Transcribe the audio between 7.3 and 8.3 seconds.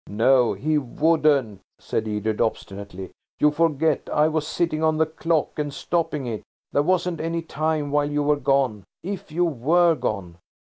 time while you